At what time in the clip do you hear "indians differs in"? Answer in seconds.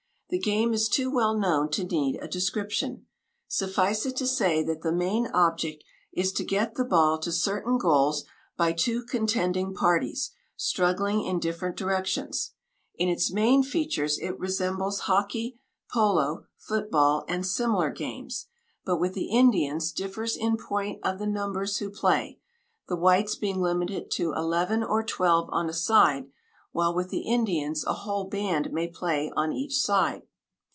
19.31-20.55